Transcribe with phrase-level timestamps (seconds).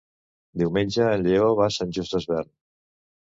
[0.61, 2.51] Diumenge en Lleó va a Sant Just Desvern.